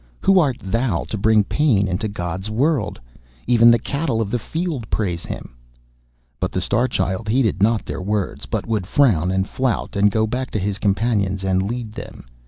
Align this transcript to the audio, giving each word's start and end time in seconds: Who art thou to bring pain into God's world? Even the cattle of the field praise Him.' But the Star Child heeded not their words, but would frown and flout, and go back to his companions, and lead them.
Who 0.21 0.39
art 0.39 0.57
thou 0.63 1.03
to 1.09 1.15
bring 1.19 1.43
pain 1.43 1.87
into 1.87 2.07
God's 2.07 2.49
world? 2.49 2.99
Even 3.45 3.69
the 3.69 3.77
cattle 3.77 4.19
of 4.19 4.31
the 4.31 4.39
field 4.39 4.89
praise 4.89 5.25
Him.' 5.25 5.53
But 6.39 6.51
the 6.51 6.59
Star 6.59 6.87
Child 6.87 7.29
heeded 7.29 7.61
not 7.61 7.85
their 7.85 8.01
words, 8.01 8.47
but 8.47 8.65
would 8.65 8.87
frown 8.87 9.29
and 9.29 9.47
flout, 9.47 9.95
and 9.95 10.09
go 10.09 10.25
back 10.25 10.49
to 10.53 10.59
his 10.59 10.79
companions, 10.79 11.43
and 11.43 11.61
lead 11.61 11.91
them. 11.91 12.25